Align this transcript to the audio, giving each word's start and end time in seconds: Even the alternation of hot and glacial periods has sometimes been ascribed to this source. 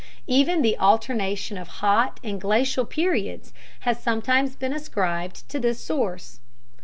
Even 0.25 0.63
the 0.63 0.79
alternation 0.79 1.59
of 1.59 1.67
hot 1.83 2.19
and 2.23 2.41
glacial 2.41 2.85
periods 2.85 3.53
has 3.81 4.01
sometimes 4.01 4.55
been 4.55 4.73
ascribed 4.73 5.47
to 5.47 5.59
this 5.59 5.79
source. 5.83 6.39